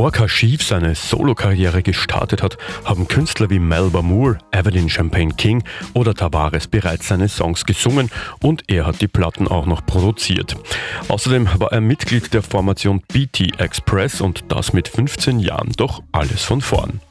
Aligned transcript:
Bevor 0.00 0.12
Kashif 0.12 0.62
seine 0.62 0.94
Solokarriere 0.94 1.82
gestartet 1.82 2.42
hat, 2.42 2.56
haben 2.86 3.06
Künstler 3.06 3.50
wie 3.50 3.58
Melba 3.58 4.00
Moore, 4.00 4.38
Evelyn 4.50 4.88
Champagne 4.88 5.34
King 5.34 5.62
oder 5.92 6.14
Tavares 6.14 6.68
bereits 6.68 7.08
seine 7.08 7.28
Songs 7.28 7.66
gesungen 7.66 8.08
und 8.42 8.62
er 8.68 8.86
hat 8.86 9.02
die 9.02 9.08
Platten 9.08 9.46
auch 9.46 9.66
noch 9.66 9.84
produziert. 9.84 10.56
Außerdem 11.08 11.50
war 11.58 11.72
er 11.72 11.82
Mitglied 11.82 12.32
der 12.32 12.42
Formation 12.42 13.02
BT 13.12 13.60
Express 13.60 14.22
und 14.22 14.44
das 14.48 14.72
mit 14.72 14.88
15 14.88 15.38
Jahren, 15.38 15.72
doch 15.76 16.02
alles 16.12 16.44
von 16.44 16.62
vorn. 16.62 17.02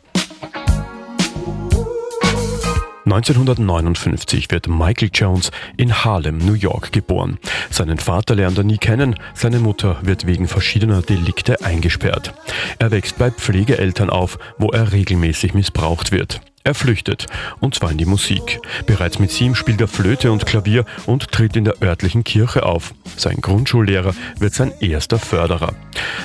1959 3.11 4.51
wird 4.51 4.67
Michael 4.67 5.09
Jones 5.11 5.49
in 5.77 6.03
Harlem, 6.03 6.37
New 6.37 6.53
York 6.53 6.91
geboren. 6.91 7.39
Seinen 7.71 7.97
Vater 7.97 8.35
lernt 8.35 8.59
er 8.59 8.63
nie 8.63 8.77
kennen, 8.77 9.15
seine 9.33 9.57
Mutter 9.57 9.97
wird 10.03 10.27
wegen 10.27 10.47
verschiedener 10.47 11.01
Delikte 11.01 11.63
eingesperrt. 11.63 12.35
Er 12.77 12.91
wächst 12.91 13.17
bei 13.17 13.31
Pflegeeltern 13.31 14.11
auf, 14.11 14.37
wo 14.59 14.69
er 14.69 14.91
regelmäßig 14.91 15.55
missbraucht 15.55 16.11
wird. 16.11 16.39
Er 16.63 16.75
flüchtet, 16.75 17.25
und 17.61 17.73
zwar 17.73 17.91
in 17.91 17.97
die 17.97 18.05
Musik. 18.05 18.59
Bereits 18.85 19.17
mit 19.17 19.31
sieben 19.31 19.55
spielt 19.55 19.79
er 19.79 19.87
Flöte 19.87 20.31
und 20.31 20.45
Klavier 20.45 20.85
und 21.05 21.31
tritt 21.31 21.55
in 21.55 21.63
der 21.63 21.81
örtlichen 21.81 22.23
Kirche 22.23 22.63
auf. 22.63 22.93
Sein 23.15 23.37
Grundschullehrer 23.41 24.13
wird 24.39 24.53
sein 24.53 24.73
erster 24.81 25.19
Förderer. 25.19 25.73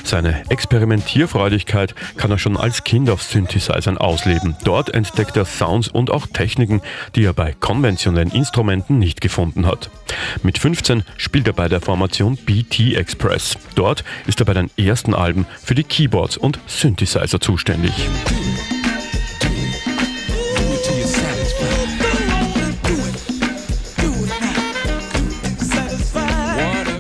Seine 0.03 0.43
Experimentierfreudigkeit 0.51 1.95
kann 2.17 2.33
er 2.33 2.39
schon 2.39 2.57
als 2.57 2.85
Kind 2.85 3.11
auf 3.11 3.23
Synthesizern 3.23 3.97
ausleben. 3.97 4.57
Dort 4.65 4.93
entdeckt 4.93 5.37
er 5.37 5.45
Sounds 5.45 5.89
und 5.89 6.11
auch 6.11 6.27
Techniken, 6.27 6.83
die 7.15 7.25
er 7.25 7.33
bei 7.33 7.53
konventionellen 7.53 8.33
Instrumenten 8.33 8.99
nicht 8.99 9.21
gefunden 9.21 9.67
hat. 9.67 9.89
Mit 10.43 10.59
15 10.59 11.05
spielt 11.17 11.47
er 11.47 11.53
bei 11.53 11.69
der 11.69 11.81
Formation 11.81 12.37
BT 12.37 12.97
Express. 12.97 13.57
Dort 13.77 14.05
ist 14.27 14.41
er 14.41 14.47
bei 14.47 14.55
den 14.55 14.71
ersten 14.77 15.15
Alben 15.15 15.47
für 15.63 15.77
die 15.77 15.85
Keyboards 15.85 16.37
und 16.37 16.59
Synthesizer 16.67 17.41
zuständig. 17.41 17.93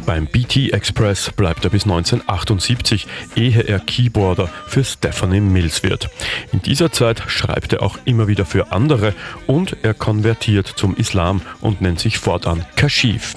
Beim 0.06 0.27
BT 0.27 0.72
Express 0.72 1.30
bleibt 1.33 1.64
er 1.64 1.70
bis 1.70 1.84
1978, 1.84 3.06
ehe 3.36 3.62
er 3.62 3.78
Keyboarder 3.78 4.50
für 4.66 4.84
Stephanie 4.84 5.41
Mills 5.41 5.83
wird. 5.83 6.10
In 6.52 6.60
dieser 6.60 6.92
Zeit 6.92 7.22
schreibt 7.27 7.72
er 7.72 7.83
auch 7.83 7.98
immer 8.05 8.28
wieder 8.28 8.44
für 8.44 8.70
andere 8.72 9.14
und 9.47 9.77
er 9.82 9.94
konvertiert 9.94 10.66
zum 10.66 10.94
Islam 10.97 11.41
und 11.62 11.80
nennt 11.80 12.00
sich 12.00 12.19
fortan 12.19 12.66
Kashif. 12.77 13.34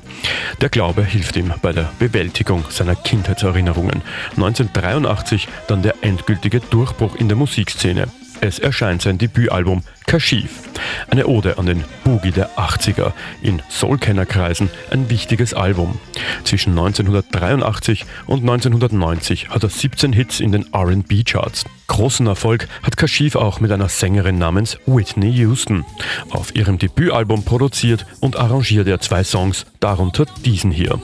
Der 0.60 0.70
Glaube 0.70 1.04
hilft 1.04 1.38
ihm 1.38 1.54
bei 1.62 1.72
der 1.72 1.90
Bewältigung 2.00 2.66
seiner 2.70 2.96
Kindheitserinnerungen. 2.96 4.02
1983 4.32 5.48
dann 5.68 5.84
der 5.84 5.96
endgültige 6.02 6.60
Durchbruch 6.60 7.16
in 7.16 7.30
der 7.30 7.38
Musikszene. 7.38 8.08
Es 8.42 8.60
erscheint 8.60 9.02
sein 9.02 9.18
Debütalbum 9.18 9.84
Kashif. 10.06 10.62
Eine 11.10 11.28
Ode 11.28 11.58
an 11.58 11.66
den 11.66 11.84
Boogie 12.04 12.32
der 12.32 12.58
80er. 12.58 13.14
In 13.42 13.62
Soulkennerkreisen 13.70 14.70
ein 14.92 15.10
wichtiges 15.10 15.54
Album. 15.54 16.00
Zwischen 16.44 16.72
1983 16.72 18.06
und 18.26 18.42
1990 18.42 19.50
hat 19.50 19.64
er 19.64 19.70
17 19.70 20.14
Hits 20.14 20.40
in 20.40 20.52
den 20.52 20.66
RB-Charts. 20.74 21.66
Großen 21.88 22.28
Erfolg 22.28 22.68
hat 22.84 22.96
Kashif 22.96 23.36
auch 23.36 23.60
mit 23.60 23.72
einer 23.72 23.90
Sängerin 23.90 24.38
namens 24.38 24.78
Whitney 24.86 25.32
Houston. 25.32 25.86
Auf 26.30 26.56
ihrem 26.56 26.78
Debütalbum 26.78 27.44
produziert 27.44 28.06
und 28.20 28.36
arrangiert 28.36 28.88
er 28.88 29.00
zwei 29.00 29.24
Songs, 29.24 29.66
darunter 29.80 30.26
diesen 30.46 30.72
hier. 30.72 31.00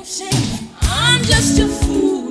I'm 0.81 1.23
just 1.27 1.59
a 1.59 1.67
fool 1.67 2.23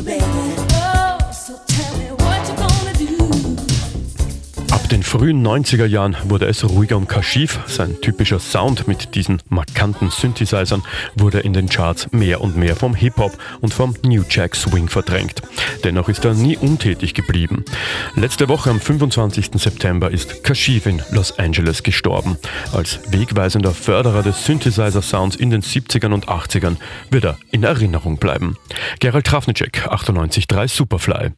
den 0.00 0.61
frühen 5.12 5.46
90er 5.46 5.84
Jahren 5.84 6.16
wurde 6.24 6.46
es 6.46 6.64
ruhiger 6.64 6.96
um 6.96 7.06
Kashif. 7.06 7.60
Sein 7.66 8.00
typischer 8.00 8.40
Sound 8.40 8.88
mit 8.88 9.14
diesen 9.14 9.42
markanten 9.50 10.08
Synthesizern 10.08 10.82
wurde 11.16 11.40
in 11.40 11.52
den 11.52 11.68
Charts 11.68 12.10
mehr 12.12 12.40
und 12.40 12.56
mehr 12.56 12.76
vom 12.76 12.94
Hip-Hop 12.94 13.36
und 13.60 13.74
vom 13.74 13.94
New 14.02 14.24
Jack 14.26 14.56
Swing 14.56 14.88
verdrängt. 14.88 15.42
Dennoch 15.84 16.08
ist 16.08 16.24
er 16.24 16.32
nie 16.32 16.56
untätig 16.56 17.12
geblieben. 17.12 17.62
Letzte 18.16 18.48
Woche 18.48 18.70
am 18.70 18.80
25. 18.80 19.50
September 19.56 20.10
ist 20.10 20.44
Kashif 20.44 20.86
in 20.86 21.02
Los 21.10 21.38
Angeles 21.38 21.82
gestorben. 21.82 22.38
Als 22.72 22.98
wegweisender 23.10 23.72
Förderer 23.72 24.22
des 24.22 24.46
Synthesizer-Sounds 24.46 25.36
in 25.36 25.50
den 25.50 25.60
70ern 25.60 26.14
und 26.14 26.28
80ern 26.28 26.76
wird 27.10 27.24
er 27.24 27.38
in 27.50 27.64
Erinnerung 27.64 28.16
bleiben. 28.16 28.56
Gerald 28.98 29.26
Trafnicek, 29.26 29.88
98.3 29.88 30.68
Superfly. 30.68 31.32